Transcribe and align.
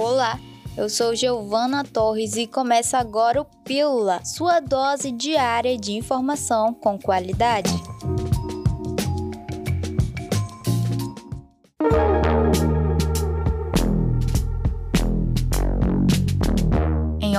Olá, 0.00 0.38
eu 0.76 0.88
sou 0.88 1.12
Giovana 1.12 1.82
Torres 1.82 2.36
e 2.36 2.46
começa 2.46 2.96
agora 2.98 3.40
o 3.40 3.44
Pílula, 3.64 4.24
sua 4.24 4.60
dose 4.60 5.10
diária 5.10 5.76
de 5.76 5.90
informação 5.94 6.72
com 6.72 6.96
qualidade. 6.96 7.72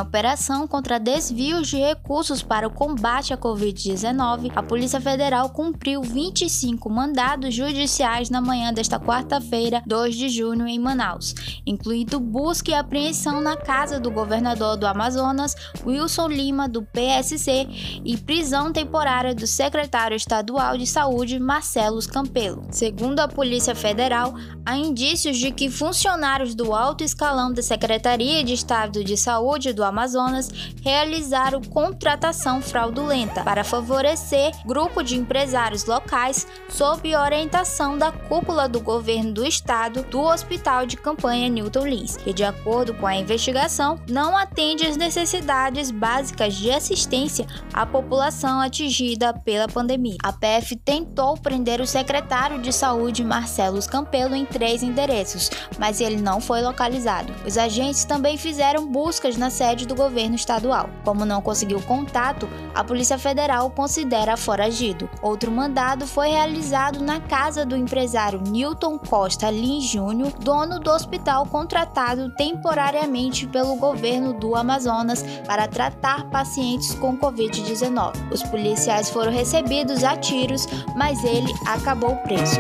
Operação 0.02 0.68
contra 0.68 1.00
desvios 1.00 1.68
de 1.68 1.78
recursos 1.78 2.42
para 2.42 2.68
o 2.68 2.72
combate 2.72 3.34
à 3.34 3.38
Covid-19, 3.38 4.52
a 4.56 4.64
Polícia 4.64 5.00
Federal 5.00 5.50
cumpriu 5.50 6.02
25 6.02 6.90
mandados 6.90 7.54
judiciais 7.54 8.30
na 8.30 8.42
manhã 8.42 8.74
desta 8.74 9.00
quarta-feira, 9.00 9.82
2 9.86 10.16
de 10.16 10.30
junho, 10.30 10.68
em 10.68 10.80
Manaus, 10.80 11.34
incluindo 11.66 12.20
busca 12.20 12.72
e 12.72 12.74
apreensão 12.74 13.42
na 13.42 13.56
casa 13.56 14.00
do 14.00 14.12
governador 14.12 14.78
do 14.78 14.88
Amazonas, 14.88 15.56
Wilson 15.86 16.28
Lima, 16.28 16.68
do 16.68 16.82
PSC, 16.82 17.68
e 18.04 18.18
prisão 18.18 18.72
temporária 18.72 19.34
do 19.36 19.48
secretário 19.48 20.16
estadual 20.16 20.78
de 20.78 20.86
saúde, 20.86 21.40
Marcelo 21.40 22.00
Campelo. 22.08 22.66
Segundo 22.72 23.20
a 23.20 23.28
Polícia 23.28 23.76
Federal, 23.76 24.34
há 24.66 24.78
indícios 24.78 25.38
de 25.38 25.52
que 25.52 25.70
funcionários 25.70 26.56
do 26.56 26.74
alto 26.74 27.04
escalão 27.04 27.52
da 27.52 27.62
Secretaria 27.62 28.44
de 28.44 28.54
Estado 28.54 29.04
de 29.04 29.18
Saúde 29.18 29.74
do 29.74 29.84
Amazonas 29.90 30.50
realizaram 30.84 31.62
contratação 31.62 32.62
fraudulenta 32.62 33.44
para 33.44 33.64
favorecer 33.64 34.52
grupo 34.66 35.04
de 35.04 35.18
empresários 35.18 35.86
locais 35.86 36.48
sob 36.70 37.16
orientação 37.16 37.98
da 37.98 38.12
cúpula 38.12 38.70
do 38.70 38.80
governo 38.80 39.34
do 39.34 39.46
estado 39.46 40.04
do 40.04 40.22
Hospital 40.22 40.86
de 40.86 40.98
Campanha 40.98 41.50
Newton 41.50 41.88
Lins, 41.88 42.18
que 42.18 42.34
de 42.34 42.44
acordo 42.44 42.94
com 42.94 43.08
a 43.08 43.16
investigação 43.16 44.00
não 44.10 44.38
atende 44.38 44.86
às 44.86 44.96
necessidades 44.96 45.92
básicas 45.92 46.56
de 46.56 46.72
assistência 46.72 47.46
à 47.74 47.86
população 47.86 48.60
atingida 48.60 49.34
pela 49.34 49.68
pandemia. 49.68 50.18
A 50.24 50.32
PF 50.32 50.76
tentou 50.78 51.36
prender 51.38 51.82
o 51.82 51.88
secretário 51.88 52.62
de 52.62 52.72
Saúde 52.72 53.24
Marcelo 53.24 53.80
Campelo 53.88 54.36
em 54.36 54.46
três 54.46 54.84
endereços, 54.84 55.50
mas 55.78 56.02
ele 56.02 56.18
não 56.18 56.40
foi 56.40 56.62
localizado. 56.62 57.34
Os 57.46 57.58
agentes 57.58 58.04
também 58.06 58.38
fizeram 58.38 58.88
buscas 58.92 59.38
na 59.38 59.50
sede 59.50 59.79
do 59.86 59.96
governo 59.96 60.36
estadual. 60.36 60.90
Como 61.04 61.26
não 61.26 61.42
conseguiu 61.42 61.82
contato, 61.82 62.50
a 62.74 62.84
Polícia 62.84 63.18
Federal 63.18 63.70
considera 63.70 64.38
foragido. 64.38 65.10
Outro 65.22 65.52
mandado 65.52 66.08
foi 66.08 66.30
realizado 66.30 67.02
na 67.04 67.20
casa 67.20 67.66
do 67.66 67.76
empresário 67.76 68.42
Newton 68.42 68.98
Costa 68.98 69.50
Lins 69.50 69.86
Júnior, 69.86 70.32
dono 70.40 70.80
do 70.80 70.92
hospital 70.92 71.46
contratado 71.46 72.30
temporariamente 72.36 73.48
pelo 73.48 73.76
governo 73.76 74.34
do 74.34 74.56
Amazonas 74.56 75.24
para 75.46 75.68
tratar 75.68 76.30
pacientes 76.30 76.94
com 76.96 77.18
Covid-19. 77.18 78.32
Os 78.32 78.44
policiais 78.44 79.10
foram 79.10 79.32
recebidos 79.32 80.04
a 80.04 80.16
tiros, 80.18 80.68
mas 80.96 81.24
ele 81.24 81.54
acabou 81.66 82.16
preso. 82.18 82.60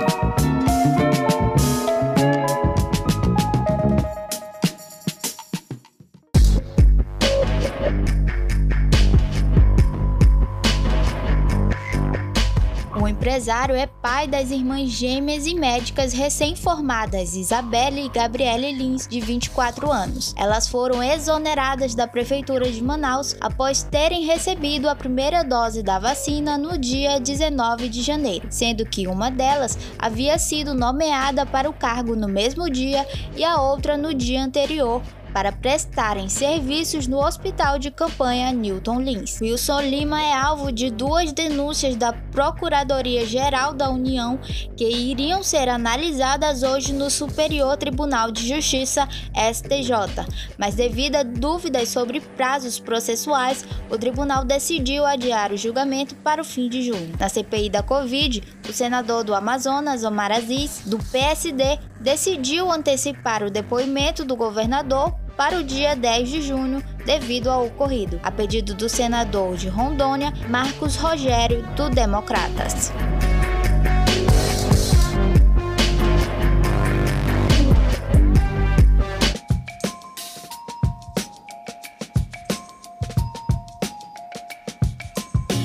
Empresário 13.19 13.75
é 13.75 13.85
pai 13.85 14.29
das 14.29 14.49
irmãs 14.49 14.89
gêmeas 14.91 15.45
e 15.45 15.53
médicas 15.53 16.13
recém-formadas 16.13 17.35
Isabelle 17.35 18.05
e 18.05 18.07
Gabriele 18.07 18.71
Lins, 18.71 19.05
de 19.09 19.19
24 19.19 19.91
anos. 19.91 20.33
Elas 20.37 20.69
foram 20.69 21.03
exoneradas 21.03 21.93
da 21.93 22.07
Prefeitura 22.07 22.71
de 22.71 22.81
Manaus 22.81 23.35
após 23.41 23.83
terem 23.83 24.23
recebido 24.25 24.87
a 24.87 24.95
primeira 24.95 25.43
dose 25.43 25.83
da 25.83 25.99
vacina 25.99 26.57
no 26.57 26.77
dia 26.77 27.19
19 27.19 27.89
de 27.89 28.01
janeiro, 28.01 28.47
sendo 28.49 28.85
que 28.85 29.05
uma 29.05 29.29
delas 29.29 29.77
havia 29.97 30.39
sido 30.39 30.73
nomeada 30.73 31.45
para 31.45 31.69
o 31.69 31.73
cargo 31.73 32.15
no 32.15 32.29
mesmo 32.29 32.69
dia 32.69 33.05
e 33.35 33.43
a 33.43 33.59
outra 33.59 33.97
no 33.97 34.13
dia 34.13 34.41
anterior, 34.41 35.01
para 35.33 35.51
prestarem 35.51 36.27
serviços 36.27 37.07
no 37.07 37.17
hospital 37.17 37.79
de 37.79 37.91
campanha 37.91 38.51
Newton 38.51 39.01
Lins. 39.01 39.39
Wilson 39.41 39.81
Lima 39.81 40.21
é 40.21 40.33
alvo 40.33 40.71
de 40.71 40.89
duas 40.89 41.31
denúncias 41.31 41.95
da 41.95 42.13
Procuradoria-Geral 42.13 43.73
da 43.73 43.89
União 43.89 44.39
que 44.75 44.85
iriam 44.85 45.43
ser 45.43 45.69
analisadas 45.69 46.63
hoje 46.63 46.93
no 46.93 47.09
Superior 47.09 47.77
Tribunal 47.77 48.31
de 48.31 48.47
Justiça 48.47 49.07
STJ, 49.33 50.25
mas 50.57 50.75
devido 50.75 51.15
a 51.15 51.23
dúvidas 51.23 51.89
sobre 51.89 52.21
prazos 52.21 52.79
processuais, 52.79 53.65
o 53.89 53.97
tribunal 53.97 54.43
decidiu 54.43 55.05
adiar 55.05 55.51
o 55.51 55.57
julgamento 55.57 56.15
para 56.15 56.41
o 56.41 56.45
fim 56.45 56.69
de 56.69 56.81
junho. 56.83 57.13
Na 57.19 57.29
CPI 57.29 57.69
da 57.69 57.83
Covid, 57.83 58.43
o 58.67 58.73
senador 58.73 59.23
do 59.23 59.33
Amazonas, 59.33 60.03
Omar 60.03 60.31
Aziz, 60.31 60.81
do 60.85 60.97
PSD, 60.97 61.79
decidiu 61.99 62.71
antecipar 62.71 63.43
o 63.43 63.49
depoimento 63.49 64.23
do 64.23 64.35
governador 64.35 65.13
para 65.39 65.57
o 65.57 65.63
dia 65.63 65.95
10 65.95 66.29
de 66.29 66.41
junho, 66.41 66.83
devido 67.05 67.49
ao 67.49 67.67
ocorrido, 67.67 68.19
a 68.21 68.29
pedido 68.29 68.73
do 68.73 68.89
senador 68.89 69.55
de 69.55 69.69
Rondônia, 69.69 70.33
Marcos 70.49 70.97
Rogério, 70.97 71.65
do 71.77 71.89
Democratas. 71.89 72.91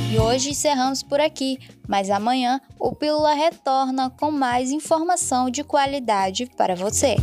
E 0.08 0.16
hoje 0.16 0.50
encerramos 0.50 1.02
por 1.02 1.20
aqui, 1.20 1.58
mas 1.88 2.10
amanhã 2.10 2.60
o 2.78 2.94
Pílula 2.94 3.34
retorna 3.34 4.08
com 4.08 4.30
mais 4.30 4.70
informação 4.70 5.50
de 5.50 5.64
qualidade 5.64 6.46
para 6.56 6.76
você. 6.76 7.16